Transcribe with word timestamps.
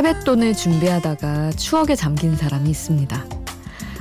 세뱃돈을 0.00 0.54
준비하다가 0.54 1.50
추억에 1.52 1.94
잠긴 1.94 2.34
사람이 2.34 2.70
있습니다. 2.70 3.22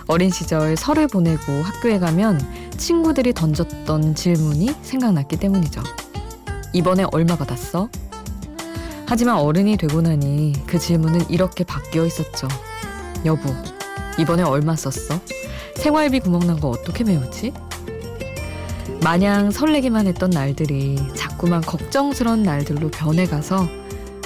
어린 0.07 0.29
시절 0.29 0.77
설을 0.77 1.07
보내고 1.07 1.61
학교에 1.61 1.99
가면 1.99 2.39
친구들이 2.77 3.33
던졌던 3.33 4.15
질문이 4.15 4.69
생각났기 4.81 5.35
때문이죠. 5.35 5.83
이번에 6.71 7.05
얼마 7.11 7.35
받았어? 7.35 7.89
하지만 9.07 9.39
어른이 9.39 9.75
되고 9.75 9.99
나니 10.01 10.53
그 10.67 10.79
질문은 10.79 11.29
이렇게 11.29 11.65
바뀌어 11.65 12.05
있었죠. 12.05 12.47
여보, 13.25 13.53
이번에 14.17 14.43
얼마 14.43 14.77
썼어? 14.77 15.19
생활비 15.75 16.21
구멍 16.21 16.47
난 16.47 16.61
거 16.61 16.69
어떻게 16.69 17.03
메우지? 17.03 17.51
마냥 19.03 19.51
설레기만 19.51 20.07
했던 20.07 20.29
날들이 20.29 20.97
자꾸만 21.13 21.59
걱정스러운 21.59 22.43
날들로 22.43 22.89
변해가서 22.89 23.67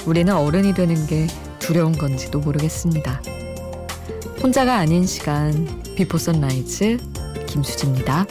우리는 0.06 0.32
어른이 0.32 0.74
되는 0.74 1.06
게 1.08 1.26
두려운 1.64 1.92
건지도 1.92 2.40
모르겠습니다. 2.40 3.22
혼자가 4.42 4.76
아닌 4.76 5.06
시간 5.06 5.66
Before 5.96 6.18
Sunrise 6.18 6.98
김수지입니다. 7.46 8.26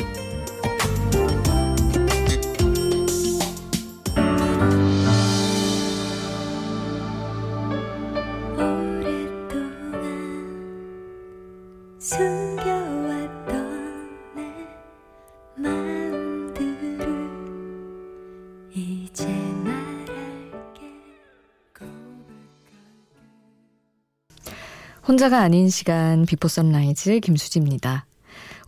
혼자가 25.05 25.41
아닌 25.41 25.69
시간 25.69 26.25
Before 26.25 26.47
Sunrise 26.47 27.19
김수지입니다. 27.19 28.05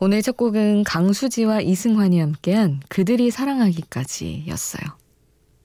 오늘 0.02 0.22
첫 0.22 0.36
곡은 0.36 0.84
강수지와 0.84 1.62
이승환이 1.62 2.20
함께한 2.20 2.82
그들이 2.90 3.32
사랑하기까지였어요. 3.32 4.84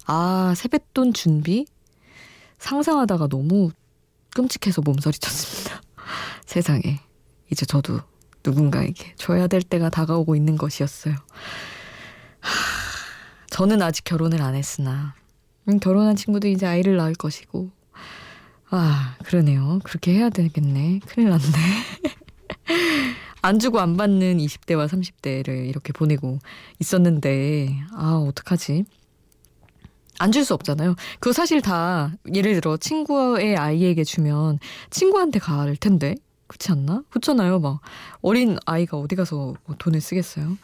아, 0.07 0.55
세뱃돈 0.57 1.13
준비? 1.13 1.67
상상하다가 2.59 3.27
너무 3.27 3.73
끔찍해서 4.33 4.83
몸서리 4.83 5.19
쳤습니다. 5.19 5.83
세상에. 6.47 7.01
이제 7.51 7.67
저도 7.67 8.01
누군가에게 8.45 9.15
줘야 9.17 9.49
될 9.49 9.63
때가 9.63 9.91
다가오고 9.91 10.37
있는 10.37 10.57
것이었어요. 10.57 11.17
하, 12.39 12.51
저는 13.51 13.83
아직 13.83 14.05
결혼을 14.05 14.41
안 14.41 14.55
했으나, 14.55 15.17
음, 15.69 15.81
결혼한 15.81 16.15
친구도 16.15 16.47
이제 16.47 16.65
아이를 16.65 16.97
낳을 16.97 17.15
것이고, 17.15 17.73
아, 18.71 19.17
그러네요. 19.25 19.81
그렇게 19.83 20.15
해야 20.15 20.31
되겠네. 20.31 21.01
큰일 21.07 21.31
났네. 21.31 21.43
안 23.43 23.59
주고 23.59 23.81
안 23.81 23.97
받는 23.97 24.39
20대와 24.39 24.87
30대를 24.87 25.67
이렇게 25.69 25.93
보내고 25.93 26.39
있었는데, 26.79 27.75
아, 27.93 28.13
어떡하지? 28.29 28.85
안 30.19 30.33
줄 30.33 30.45
수 30.45 30.53
없잖아요. 30.55 30.95
그거 31.19 31.33
사실 31.33 31.63
다, 31.63 32.13
예를 32.35 32.55
들어, 32.55 32.77
친구의 32.77 33.57
아이에게 33.57 34.05
주면 34.05 34.59
친구한테 34.91 35.39
갈 35.39 35.77
텐데. 35.77 36.15
그렇지 36.47 36.73
않나? 36.73 37.03
그렇잖아요. 37.11 37.61
막, 37.61 37.81
어린 38.21 38.59
아이가 38.67 38.99
어디 38.99 39.17
가서 39.17 39.55
뭐 39.65 39.77
돈을 39.79 40.01
쓰겠어요? 40.01 40.59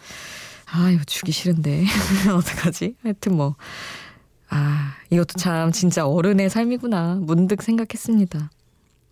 아, 0.72 0.90
이거 0.90 1.02
주기 1.04 1.32
싫은데. 1.32 1.86
어떡하지? 2.36 2.96
하여튼 3.02 3.36
뭐, 3.36 3.54
아, 4.48 4.94
이것도 5.10 5.38
참 5.38 5.72
진짜 5.72 6.06
어른의 6.06 6.50
삶이구나. 6.50 7.18
문득 7.20 7.62
생각했습니다. 7.62 8.50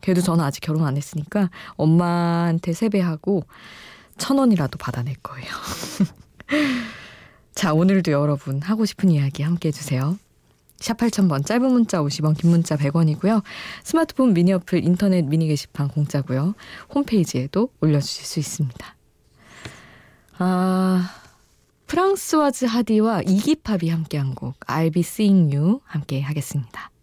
그래도 0.01 0.21
저는 0.21 0.45
아직 0.45 0.61
결혼 0.61 0.85
안 0.85 0.97
했으니까 0.97 1.51
엄마한테 1.77 2.73
세배하고 2.73 3.45
천 4.19 4.39
원이라도 4.39 4.79
받아낼 4.79 5.17
거예요. 5.23 5.49
자, 7.55 7.73
오늘도 7.73 8.13
여러분 8.13 8.61
하고 8.61 8.85
싶은 8.85 9.11
이야기 9.11 9.43
함께 9.43 9.69
해주세요. 9.69 10.19
샵 10.77 10.99
8000번 10.99 11.47
짧은 11.47 11.73
문자 11.73 12.03
50원 12.03 12.37
긴 12.37 12.51
문자 12.51 12.77
100원이고요. 12.77 13.43
스마트폰 13.83 14.35
미니 14.35 14.53
어플 14.53 14.85
인터넷 14.85 15.23
미니 15.23 15.47
게시판 15.47 15.89
공짜고요. 15.89 16.55
홈페이지에도 16.95 17.71
올려주실 17.81 18.25
수 18.25 18.39
있습니다. 18.41 18.97
아... 20.39 21.24
프랑스와 22.15 22.53
즈 22.53 22.65
하디와 22.65 23.23
이기팝이 23.23 23.89
함께한 23.91 24.35
곡 24.37 24.59
I'll 24.61 24.93
Be 24.93 25.01
Seeing 25.01 25.55
You 25.55 25.81
함께 25.85 26.21
하겠습니다. 26.21 26.94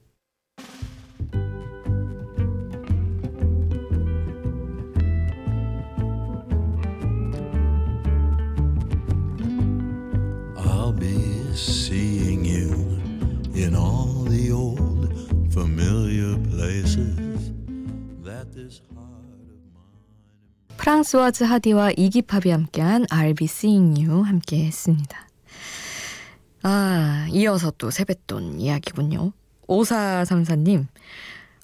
프랑스와즈 20.82 21.44
하디와 21.44 21.92
이기팝이 21.96 22.50
함께한 22.50 23.06
I'll 23.06 23.38
be 23.38 23.46
seeing 23.46 24.04
you 24.04 24.24
함께 24.24 24.66
했습니다. 24.66 25.28
아, 26.64 27.28
이어서 27.30 27.72
또 27.78 27.92
세뱃돈 27.92 28.60
이야기군요. 28.60 29.32
5434님, 29.68 30.88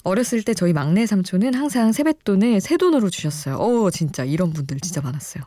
어렸을 0.04 0.44
때 0.44 0.54
저희 0.54 0.72
막내 0.72 1.04
삼촌은 1.04 1.54
항상 1.54 1.90
세뱃돈을 1.90 2.60
새 2.60 2.76
돈으로 2.76 3.10
주셨어요. 3.10 3.56
어, 3.56 3.90
진짜 3.90 4.22
이런 4.22 4.52
분들 4.52 4.78
진짜 4.78 5.00
많았어요. 5.00 5.42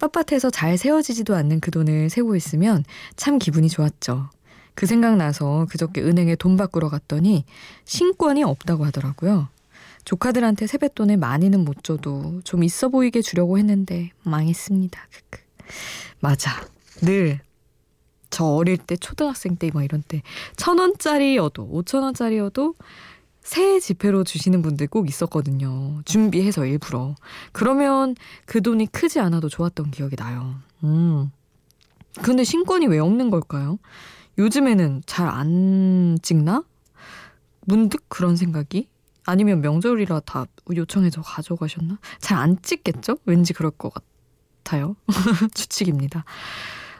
빳빳해서 0.00 0.52
잘 0.52 0.76
세워지지도 0.76 1.36
않는 1.36 1.60
그 1.60 1.70
돈을 1.70 2.10
세고 2.10 2.34
있으면 2.34 2.82
참 3.14 3.38
기분이 3.38 3.68
좋았죠. 3.68 4.30
그 4.74 4.86
생각 4.86 5.16
나서 5.16 5.68
그저께 5.70 6.02
은행에 6.02 6.34
돈 6.34 6.56
바꾸러 6.56 6.88
갔더니 6.88 7.44
신권이 7.84 8.42
없다고 8.42 8.84
하더라고요. 8.84 9.46
조카들한테 10.06 10.66
세뱃돈을 10.66 11.18
많이는 11.18 11.64
못 11.64 11.84
줘도 11.84 12.40
좀 12.44 12.62
있어 12.64 12.88
보이게 12.88 13.20
주려고 13.20 13.58
했는데 13.58 14.12
망했습니다. 14.22 14.98
맞아. 16.20 16.50
늘 17.02 17.40
저 18.30 18.44
어릴 18.44 18.76
때 18.76 18.96
초등학생 18.96 19.56
때뭐 19.56 19.82
이런 19.82 20.02
때 20.02 20.22
천 20.56 20.78
원짜리여도 20.78 21.68
오천 21.70 22.02
원짜리여도 22.02 22.74
새 23.40 23.78
지폐로 23.78 24.24
주시는 24.24 24.60
분들 24.62 24.88
꼭 24.88 25.08
있었거든요. 25.08 26.02
준비해서 26.04 26.66
일부러. 26.66 27.14
그러면 27.52 28.16
그 28.44 28.60
돈이 28.60 28.86
크지 28.88 29.20
않아도 29.20 29.48
좋았던 29.48 29.92
기억이 29.92 30.16
나요. 30.16 30.56
음. 30.82 31.30
근데 32.22 32.42
신권이 32.44 32.88
왜 32.88 32.98
없는 32.98 33.30
걸까요? 33.30 33.78
요즘에는 34.38 35.02
잘 35.06 35.28
안 35.28 36.18
찍나? 36.22 36.64
문득 37.66 38.04
그런 38.08 38.36
생각이 38.36 38.88
아니면 39.26 39.60
명절이라 39.60 40.20
다 40.20 40.46
요청해서 40.74 41.22
가져가셨나? 41.22 41.98
잘 42.20 42.38
안 42.38 42.60
찍겠죠? 42.62 43.18
왠지 43.26 43.52
그럴 43.52 43.70
것 43.72 43.92
같아요. 44.62 44.96
추측입니다. 45.54 46.24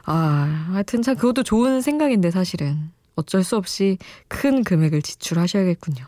아, 0.05 0.69
하여튼 0.73 1.01
참 1.01 1.15
그것도 1.15 1.43
좋은 1.43 1.81
생각인데 1.81 2.31
사실은 2.31 2.91
어쩔 3.15 3.43
수 3.43 3.55
없이 3.57 3.97
큰 4.27 4.63
금액을 4.63 5.01
지출하셔야겠군요. 5.01 6.05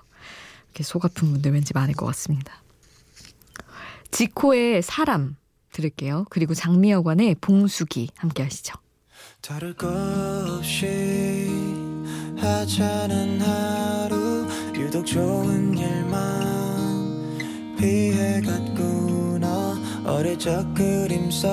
이렇게 0.68 0.83
속 0.83 1.04
아픈 1.06 1.31
분들 1.31 1.51
왠지 1.54 1.74
많을 1.74 1.94
것 1.95 2.06
같습니다. 2.07 2.54
지코의 4.12 4.81
사람 4.81 5.36
들을게요. 5.71 6.25
그리고 6.30 6.54
장미여관의 6.54 7.36
봉수기 7.42 8.10
함께 8.16 8.44
하시죠. 8.44 8.74
다를 9.42 9.74
것 9.74 9.88
없이 9.88 11.48
하찮은 12.38 13.42
하루 13.42 14.29
유독 14.90 15.06
좋은 15.06 15.78
일만 15.78 17.38
피해갔구나 17.78 19.48
어릴 20.04 20.40
적 20.40 20.74
그림 20.74 21.30
속 21.30 21.48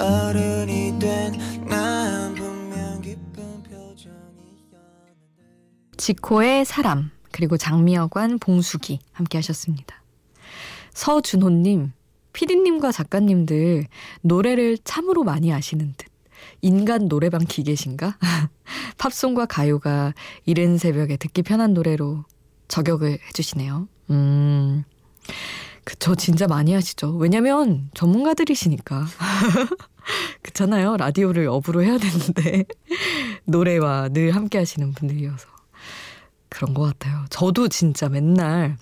어른이 0.00 0.96
된난 1.00 2.36
분명 2.36 3.00
기쁜 3.00 3.64
표정이었는데 3.64 4.78
지코의 5.96 6.64
사람 6.64 7.10
그리고 7.32 7.56
장미여관 7.56 8.38
봉수기 8.38 9.00
함께 9.10 9.38
하셨습니다. 9.38 10.04
서준호님 10.94 11.90
피디님과 12.32 12.92
작가님들 12.92 13.88
노래를 14.20 14.78
참으로 14.84 15.24
많이 15.24 15.52
아시는 15.52 15.94
듯. 15.96 16.11
인간 16.66 17.08
노래방 17.08 17.44
기계신가? 17.44 18.18
팝송과 18.98 19.46
가요가 19.46 20.14
이른 20.46 20.78
새벽에 20.78 21.16
듣기 21.16 21.42
편한 21.42 21.74
노래로 21.74 22.24
저격을 22.68 23.18
해주시네요. 23.28 23.88
음, 24.10 24.84
그쵸. 25.84 26.14
진짜 26.14 26.46
많이 26.46 26.72
하시죠. 26.72 27.16
왜냐면 27.16 27.90
전문가들이시니까. 27.94 29.06
그렇잖아요. 30.42 30.96
라디오를 30.96 31.48
업으로 31.48 31.82
해야 31.82 31.98
되는데. 31.98 32.64
노래와 33.44 34.10
늘 34.10 34.30
함께 34.34 34.58
하시는 34.58 34.92
분들이어서. 34.92 35.48
그런 36.48 36.74
것 36.74 36.82
같아요. 36.82 37.24
저도 37.30 37.68
진짜 37.68 38.08
맨날 38.08 38.76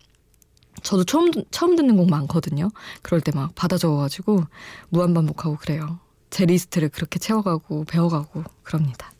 저도 0.82 1.04
처음 1.04 1.30
처음 1.50 1.76
듣는 1.76 1.96
곡 1.96 2.10
많거든요. 2.10 2.68
그럴 3.02 3.20
때 3.20 3.32
막 3.32 3.54
받아 3.54 3.78
적어가지고 3.78 4.44
무한 4.90 5.14
반복하고 5.14 5.56
그래요. 5.56 5.98
제 6.30 6.46
리스트를 6.46 6.88
그렇게 6.88 7.18
채워가고 7.18 7.84
배워가고 7.84 8.44
그럽니다. 8.62 9.12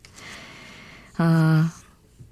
아 1.17 1.71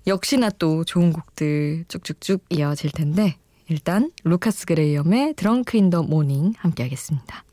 역시나 0.07 0.49
또 0.51 0.83
좋은 0.83 1.13
곡들 1.13 1.85
쭉쭉쭉 1.87 2.45
이어질 2.49 2.91
텐데 2.91 3.37
일단 3.67 4.11
루카스 4.23 4.65
그레이엄의 4.65 5.35
Drunk 5.36 5.77
in 5.77 5.89
the 5.89 6.01
Morning 6.01 6.53
함께 6.57 6.83
하겠습니다. 6.83 7.43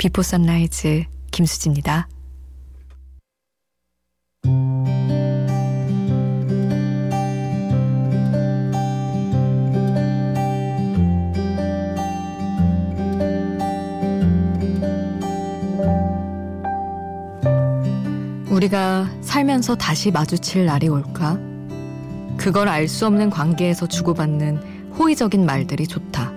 Before 0.00 0.22
Sunrise 0.22 1.04
김수지입니다. 1.30 2.08
우리가 18.48 19.06
살면서 19.20 19.74
다시 19.74 20.10
마주칠 20.10 20.64
날이 20.64 20.88
올까? 20.88 21.38
그걸 22.38 22.68
알 22.68 22.88
수 22.88 23.04
없는 23.06 23.28
관계에서 23.28 23.86
주고받는 23.86 24.94
호의적인 24.98 25.44
말들이 25.44 25.86
좋다. 25.86 26.29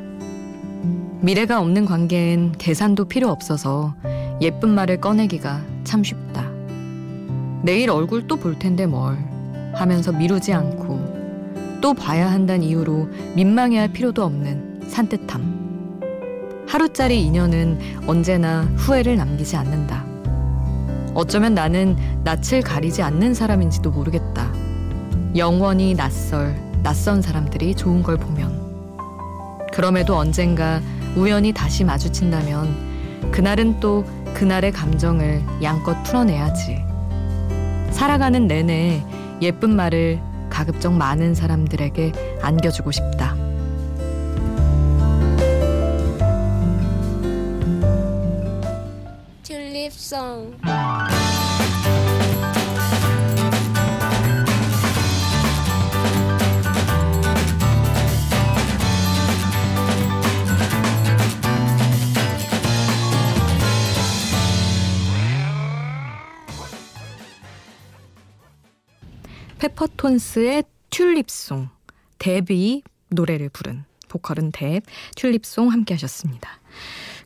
미래가 1.24 1.62
없는 1.62 1.86
관계엔 1.86 2.52
계산도 2.58 3.06
필요 3.06 3.30
없어서 3.30 3.96
예쁜 4.42 4.72
말을 4.72 5.00
꺼내기가 5.00 5.62
참 5.86 6.04
쉽다. 6.04 6.52
내일 7.64 7.90
얼굴 7.92 8.28
또 8.28 8.36
볼 8.36 8.60
텐데 8.60 8.86
뭘 8.86 9.18
하면서 9.74 10.12
미루지 10.12 10.52
않고 10.52 11.80
또 11.80 11.94
봐야 11.94 12.30
한다는 12.30 12.64
이유로 12.64 13.08
민망해할 13.36 13.94
필요도 13.94 14.22
없는 14.22 14.81
산뜻함. 14.90 15.54
하루짜리 16.68 17.24
인연은 17.26 17.80
언제나 18.06 18.64
후회를 18.76 19.16
남기지 19.16 19.56
않는다. 19.56 20.06
어쩌면 21.14 21.54
나는 21.54 21.96
낯을 22.26 22.62
가리지 22.66 23.02
않는 23.02 23.34
사람인지도 23.34 23.92
모르겠다. 23.92 24.52
영원히 25.38 25.94
낯설, 25.96 26.54
낯선 26.84 27.22
사람들이 27.22 27.76
좋은 27.76 28.04
걸 28.04 28.18
보면. 28.18 28.62
그럼에도 29.72 30.18
언젠가 30.18 30.81
우연히 31.15 31.54
다시 31.54 31.83
마주친다면 31.83 33.31
그날은 33.31 33.80
또 33.80 34.06
그날의 34.33 34.71
감정을 34.71 35.42
양껏 35.62 36.04
풀어내야지. 36.04 36.83
살아가는 37.92 38.48
내내 38.48 39.04
예쁜 39.42 39.75
말을 39.75 40.19
가급적 40.50 40.94
많은 40.94 41.36
사람들에게 41.36 42.39
안겨주고 42.42 42.92
싶다. 42.92 43.36
튤립송 49.44 50.57
페퍼톤스의 69.63 70.65
튤립송, 70.89 71.69
데뷔 72.19 72.83
노래를 73.10 73.48
부른 73.48 73.86
보컬은 74.10 74.51
뎁, 74.51 74.81
튤립송 75.15 75.71
함께 75.71 75.94
하셨습니다. 75.94 76.50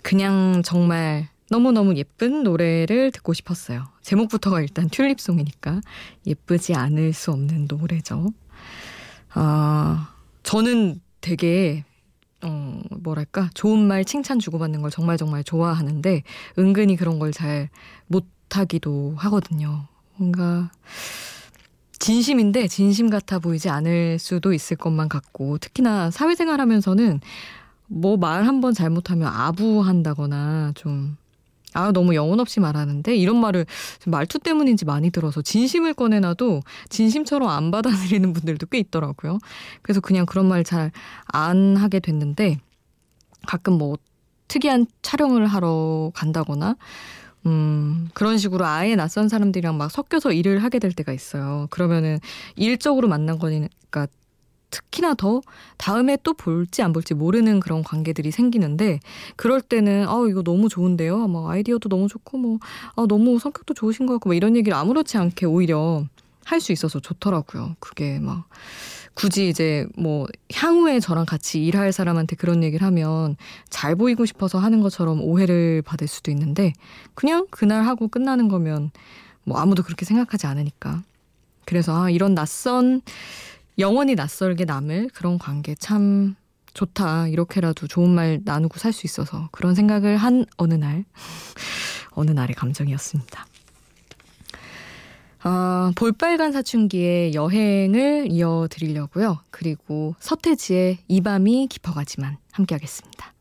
그냥 0.04 0.62
정말 0.64 1.30
너무너무 1.50 1.96
예쁜 1.96 2.44
노래를 2.44 3.12
듣고 3.12 3.34
싶었어요. 3.34 3.88
제목부터가 4.04 4.62
일단 4.62 4.88
튤립송이니까 4.88 5.82
예쁘지 6.28 6.76
않을 6.76 7.14
수 7.14 7.32
없는 7.32 7.66
노래죠. 7.68 8.28
아, 9.34 10.14
저는 10.44 11.02
되게 11.22 11.86
어, 12.44 12.82
뭐랄까, 13.02 13.50
좋은 13.56 13.80
말 13.80 14.06
칭찬 14.06 14.38
주고받는 14.38 14.84
걸 14.84 14.92
정말 14.92 15.18
정말 15.18 15.44
좋아하는데, 15.44 16.22
은근히 16.60 16.98
그런 16.98 17.18
걸 17.18 17.32
잘 17.32 17.70
못하기도 18.06 19.16
하거든요. 19.18 19.88
뭔가, 20.18 20.70
진심인데 22.08 22.70
진심 22.70 23.10
같아 23.10 23.38
보이지 23.38 23.68
않을 23.70 24.18
수도 24.18 24.54
있을 24.54 24.78
것만 24.78 25.10
같고 25.10 25.58
특히나 25.58 26.10
사회생활 26.10 26.62
하면서는 26.62 27.20
뭐 27.88 28.16
말 28.16 28.46
한 28.48 28.62
번 28.62 28.74
잘못하면 28.74 29.28
아부한다거나 29.28 30.72
좀 30.76 31.18
아, 31.74 31.92
너무 31.92 32.16
영혼 32.16 32.40
없이 32.40 32.62
말하는데 32.62 33.14
이런 33.14 33.36
말을 33.42 33.66
말투 34.06 34.40
때문인지 34.40 34.86
많이 34.86 35.10
들어서 35.12 35.42
진심을 35.42 35.94
꺼내놔도 35.96 36.62
진심처럼 36.88 37.50
안 37.50 37.72
받아들이는 37.72 38.32
분들도 38.32 38.68
꽤 38.68 38.80
있더라고요. 38.80 39.38
그래서 39.82 40.00
그냥 40.00 40.26
그런 40.26 40.48
말 40.48 40.64
잘 40.64 40.92
안 41.26 41.76
하게 41.76 42.00
됐는데 42.00 42.58
가끔 43.46 43.74
뭐 43.78 43.98
특이한 44.48 44.86
촬영을 45.02 45.46
하러 45.46 46.12
간다거나 46.16 46.78
음, 47.48 48.10
그런 48.14 48.38
식으로 48.38 48.66
아예 48.66 48.96
낯선 48.96 49.30
사람들이랑 49.30 49.78
막 49.78 49.90
섞여서 49.90 50.34
일을 50.34 50.64
하게 50.64 50.80
될 50.80 50.92
때가 50.92 51.14
있어요. 51.14 51.68
그러면은 51.70 52.20
일적으로 52.56 53.08
만난 53.08 53.40
거니까 53.40 54.08
특히나 54.70 55.14
더 55.14 55.42
다음에 55.78 56.18
또 56.24 56.34
볼지 56.34 56.82
안 56.82 56.92
볼지 56.92 57.14
모르는 57.14 57.62
그런 57.62 57.84
관계들이 57.84 58.32
생기는데 58.32 59.00
그럴 59.38 59.62
때는 59.62 60.08
아 60.10 60.26
이거 60.30 60.44
너무 60.44 60.68
좋은데요. 60.68 61.28
뭐 61.30 61.50
아이디어도 61.50 61.88
너무 61.88 62.10
좋고 62.10 62.38
뭐 62.38 62.60
아, 62.98 63.06
너무 63.08 63.40
성격도 63.40 63.74
좋으신 63.74 64.06
것 64.08 64.14
같고 64.16 64.30
뭐 64.30 64.34
이런 64.36 64.58
얘기를 64.58 64.78
아무렇지 64.78 65.18
않게 65.18 65.46
오히려 65.46 66.04
할 66.46 66.60
수 66.62 66.72
있어서 66.74 67.00
좋더라고요. 67.00 67.76
그게 67.80 68.20
막 68.20 68.46
굳이 69.18 69.50
이제 69.50 69.88
뭐 69.98 70.28
향후에 70.54 71.00
저랑 71.00 71.26
같이 71.26 71.66
일할 71.66 71.92
사람한테 71.92 72.36
그런 72.36 72.64
얘기를 72.64 72.86
하면 72.86 73.36
잘 73.68 73.96
보이고 73.96 74.28
싶어서 74.28 74.60
하는 74.60 74.80
것처럼 74.80 75.22
오해를 75.22 75.82
받을 75.82 76.08
수도 76.08 76.30
있는데 76.30 76.74
그냥 77.16 77.48
그날 77.50 77.84
하고 77.84 78.10
끝나는 78.10 78.48
거면 78.48 78.92
뭐 79.44 79.58
아무도 79.58 79.82
그렇게 79.82 80.06
생각하지 80.06 80.46
않으니까. 80.46 81.02
그래서 81.66 82.04
아, 82.04 82.10
이런 82.12 82.36
낯선 82.36 83.02
영원히 83.80 84.14
낯설게 84.14 84.66
남을 84.66 85.10
그런 85.16 85.40
관계 85.40 85.74
참 85.74 86.36
좋다. 86.76 87.28
이렇게라도 87.28 87.88
좋은 87.88 88.12
말 88.12 88.42
나누고 88.46 88.78
살 88.78 88.94
수 88.94 89.08
있어서 89.08 89.50
그런 89.52 89.74
생각을 89.74 90.18
한 90.18 90.46
어느 90.58 90.76
날 90.76 91.06
어느 92.14 92.30
날의 92.30 92.54
감정이었습니다. 92.54 93.48
어, 95.44 95.92
볼빨간 95.96 96.52
사춘기의 96.52 97.34
여행을 97.34 98.32
이어드리려고요. 98.32 99.40
그리고 99.52 100.16
서태지의 100.20 101.00
이 101.08 101.22
밤이 101.22 101.68
깊어가지만 101.70 102.38
함께 102.52 102.76
하겠습니다. 102.76 103.34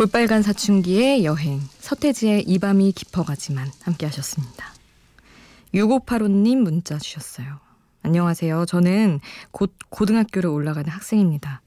볼빨간 0.00 0.40
사춘기의 0.40 1.26
여행, 1.26 1.60
서태지의 1.80 2.44
이 2.44 2.58
밤이 2.58 2.92
깊어가지만 2.92 3.68
함께 3.82 4.06
하셨습니다. 4.06 4.72
6585님 5.74 6.56
문자 6.56 6.96
주셨어요. 6.96 7.58
안녕하세요. 8.02 8.64
저는 8.64 9.20
곧 9.50 9.74
고등학교를 9.90 10.48
올라가는 10.48 10.88
학생입니다. 10.88 11.60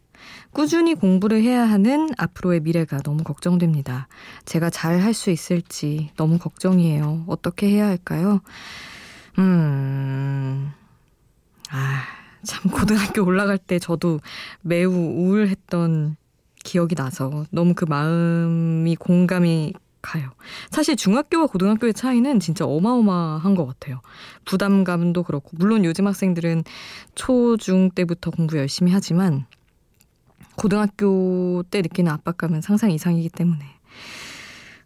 꾸준히 0.52 0.96
공부를 0.96 1.44
해야 1.44 1.70
하는 1.70 2.10
앞으로의 2.18 2.62
미래가 2.62 3.04
너무 3.04 3.24
걱정됩니다. 3.24 4.08
제가 4.46 4.72
잘 4.72 5.00
할 5.02 5.14
수 5.14 5.30
있을지 5.30 6.10
너무 6.18 6.40
걱정이에요. 6.40 7.26
어떻게 7.28 7.70
해야 7.70 7.86
할까요? 7.86 8.42
음, 9.38 10.72
아, 11.70 12.02
참, 12.42 12.72
고등학교 12.72 13.24
올라갈 13.24 13.60
때 13.60 13.78
저도 13.78 14.22
매우 14.62 14.92
우울했던 14.92 16.18
기억이 16.64 16.96
나서 16.96 17.46
너무 17.52 17.74
그 17.74 17.86
마음이 17.86 18.96
공감이 18.96 19.74
가요. 20.02 20.32
사실 20.70 20.96
중학교와 20.96 21.48
고등학교의 21.48 21.94
차이는 21.94 22.40
진짜 22.40 22.66
어마어마한 22.66 23.56
것 23.56 23.66
같아요. 23.66 24.02
부담감도 24.46 25.24
그렇고, 25.24 25.52
물론 25.54 25.86
요즘 25.86 26.08
학생들은 26.08 26.64
초, 27.16 27.58
중 27.58 27.90
때부터 27.90 28.32
공부 28.32 28.58
열심히 28.58 28.92
하지만, 28.92 29.46
고등학교 30.56 31.64
때 31.72 31.82
느끼는 31.82 32.12
압박감은 32.12 32.62
상상 32.62 32.92
이상이기 32.92 33.30
때문에. 33.30 33.64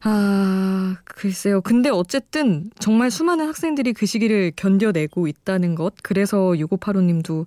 아, 0.01 0.95
글쎄요. 1.03 1.61
근데 1.61 1.89
어쨌든 1.89 2.69
정말 2.79 3.09
수많은 3.09 3.47
학생들이 3.47 3.93
그 3.93 4.05
시기를 4.05 4.51
견뎌내고 4.55 5.27
있다는 5.27 5.75
것. 5.75 5.95
그래서 6.03 6.51
6585님도 6.51 7.45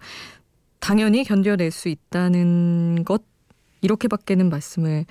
당연히 0.81 1.25
견뎌낼 1.25 1.71
수 1.71 1.89
있다는 1.89 3.05
것. 3.05 3.23
이렇게밖에는 3.81 4.51
말씀을 4.51 5.07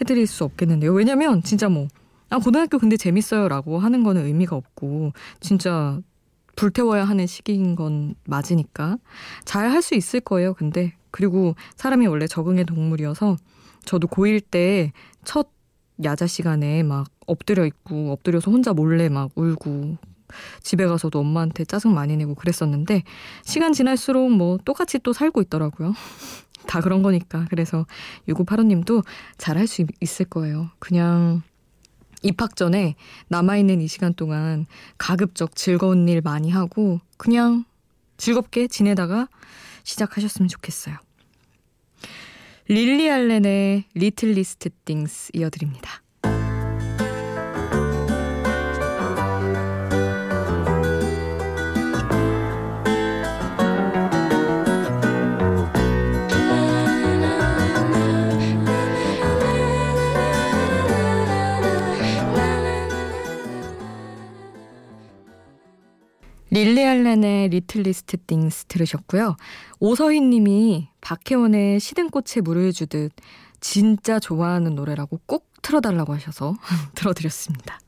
해드릴 0.00 0.26
수 0.26 0.44
없겠는데요. 0.44 0.92
왜냐면 0.92 1.42
진짜 1.42 1.68
뭐, 1.68 1.88
아, 2.28 2.38
고등학교 2.38 2.78
근데 2.78 2.96
재밌어요 2.96 3.48
라고 3.48 3.78
하는 3.78 4.02
거는 4.02 4.26
의미가 4.26 4.56
없고, 4.56 5.12
진짜 5.40 6.00
불태워야 6.56 7.04
하는 7.04 7.26
시기인 7.26 7.74
건 7.76 8.14
맞으니까. 8.26 8.98
잘 9.44 9.70
할 9.70 9.82
수 9.82 9.94
있을 9.94 10.20
거예요, 10.20 10.54
근데. 10.54 10.94
그리고 11.10 11.54
사람이 11.76 12.06
원래 12.06 12.26
적응의 12.26 12.66
동물이어서 12.66 13.36
저도 13.84 14.06
고1 14.08 14.42
때 14.50 14.92
첫 15.24 15.48
야자 16.04 16.26
시간에 16.26 16.82
막 16.82 17.08
엎드려 17.26 17.66
있고 17.66 18.12
엎드려서 18.12 18.50
혼자 18.50 18.72
몰래 18.72 19.08
막 19.08 19.30
울고 19.34 19.96
집에 20.62 20.86
가서도 20.86 21.18
엄마한테 21.18 21.64
짜증 21.64 21.92
많이 21.94 22.16
내고 22.16 22.34
그랬었는데 22.34 23.02
시간 23.44 23.72
지날수록 23.72 24.30
뭐 24.32 24.58
똑같이 24.64 24.98
또 25.00 25.12
살고 25.12 25.42
있더라고요. 25.42 25.92
다 26.70 26.80
그런 26.80 27.02
거니까. 27.02 27.46
그래서 27.50 27.84
6585님도 28.28 29.04
잘할 29.38 29.66
수 29.66 29.84
있을 30.00 30.24
거예요. 30.26 30.70
그냥 30.78 31.42
입학 32.22 32.54
전에 32.54 32.94
남아있는 33.26 33.80
이 33.80 33.88
시간 33.88 34.14
동안 34.14 34.66
가급적 34.96 35.56
즐거운 35.56 36.08
일 36.08 36.20
많이 36.20 36.48
하고 36.48 37.00
그냥 37.16 37.64
즐겁게 38.18 38.68
지내다가 38.68 39.26
시작하셨으면 39.82 40.48
좋겠어요. 40.48 40.96
릴리 42.68 43.10
알렌의 43.10 43.86
Littlest 43.94 44.70
Things 44.84 45.32
이어드립니다. 45.34 46.02
릴리 66.50 66.84
알렌의 66.84 67.48
Littlest 67.48 68.16
Things 68.26 68.64
들으셨고요. 68.66 69.36
오서희 69.78 70.20
님이 70.20 70.88
박혜원의 71.00 71.78
시든 71.80 72.10
꽃에 72.10 72.42
물을 72.42 72.72
주듯 72.72 73.12
진짜 73.60 74.18
좋아하는 74.18 74.74
노래라고 74.74 75.20
꼭 75.26 75.48
틀어달라고 75.62 76.14
하셔서 76.14 76.56
들어드렸습니다. 76.94 77.78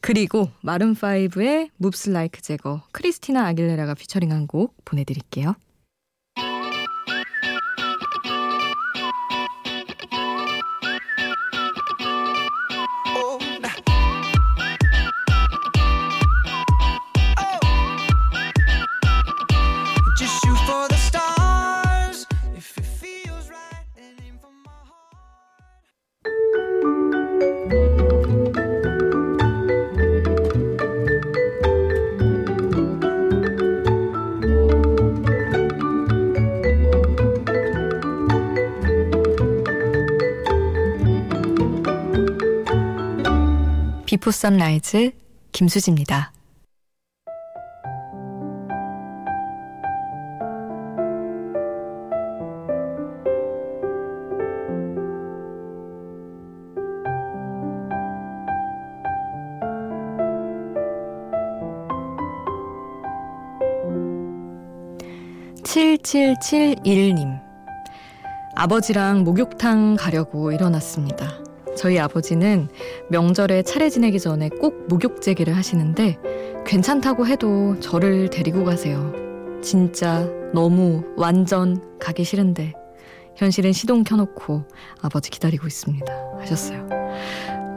그리고 0.00 0.50
마룬5의 0.64 1.70
Moves 1.80 2.10
Like 2.10 2.42
Jagger, 2.42 2.80
크리스티나 2.92 3.46
아길레라가 3.46 3.94
피처링한 3.94 4.48
곡 4.48 4.74
보내드릴게요. 4.84 5.54
비포 44.14 44.30
선라이즈 44.30 45.10
김수지입니다. 45.50 46.32
(7771님) 65.64 67.40
아버지랑 68.54 69.24
목욕탕 69.24 69.96
가려고 69.96 70.52
일어났습니다. 70.52 71.43
저희 71.76 71.98
아버지는 71.98 72.68
명절에 73.10 73.62
차례 73.62 73.88
지내기 73.88 74.20
전에 74.20 74.48
꼭 74.48 74.86
목욕제기를 74.88 75.56
하시는데 75.56 76.18
괜찮다고 76.66 77.26
해도 77.26 77.78
저를 77.80 78.30
데리고 78.30 78.64
가세요. 78.64 79.12
진짜 79.62 80.28
너무 80.52 81.02
완전 81.16 81.82
가기 81.98 82.24
싫은데 82.24 82.74
현실은 83.36 83.72
시동 83.72 84.04
켜놓고 84.04 84.64
아버지 85.00 85.30
기다리고 85.30 85.66
있습니다. 85.66 86.12
하셨어요. 86.40 86.88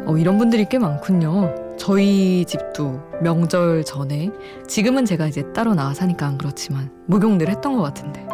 어, 0.06 0.18
이런 0.18 0.38
분들이 0.38 0.66
꽤 0.70 0.77
많군요. 0.77 1.54
저희 1.77 2.46
집도 2.46 3.01
명절 3.22 3.84
전에 3.84 4.30
지금은 4.68 5.06
제가 5.06 5.27
이제 5.27 5.44
따로 5.54 5.74
나와 5.75 5.94
사니까 5.94 6.25
안 6.25 6.38
그렇지만 6.38 6.92
목욕 7.06 7.36
늘 7.38 7.50
했던 7.50 7.75
것 7.75 7.84
같은데 7.84 8.25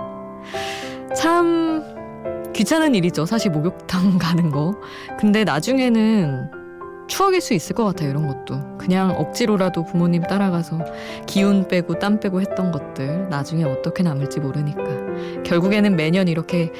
참 1.15 1.84
귀찮은 2.53 2.95
일이죠. 2.95 3.25
사실 3.25 3.51
목욕탕 3.51 4.17
가는 4.19 4.51
거. 4.51 4.75
근데 5.19 5.43
나중에는 5.43 6.51
추억일 7.07 7.41
수 7.41 7.53
있을 7.53 7.75
것 7.75 7.83
같아요. 7.83 8.10
이런 8.10 8.27
것도. 8.27 8.77
그냥 8.77 9.12
억지로라도 9.12 9.83
부모님 9.83 10.22
따라가서 10.24 10.79
기운 11.27 11.67
빼고 11.67 12.00
땀 12.00 12.19
빼고 12.19 12.41
했던 12.41 12.72
것들 12.72 13.29
나중에 13.29 13.63
어떻게 13.63 14.03
남을지 14.03 14.39
모르니까. 14.39 14.83
결국에는 15.43 15.95
매년 15.95 16.27
이렇게 16.27 16.72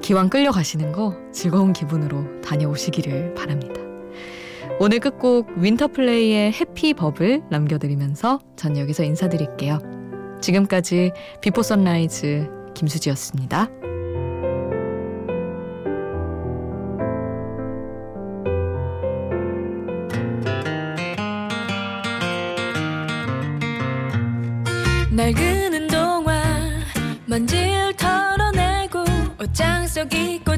기왕 0.00 0.30
끌려가시는 0.30 0.92
거 0.92 1.16
즐거운 1.30 1.72
기분으로 1.72 2.40
다녀오시기를 2.40 3.34
바랍니다. 3.34 3.80
오늘 4.80 4.98
끝곡 4.98 5.48
윈터플레이의 5.56 6.52
해피 6.52 6.94
버블 6.94 7.42
남겨드리면서 7.50 8.40
전 8.56 8.76
여기서 8.76 9.04
인사드릴게요. 9.04 9.78
지금까지 10.40 11.12
비포 11.40 11.62
선라이즈 11.62 12.48
김수지였습니다. 12.74 13.68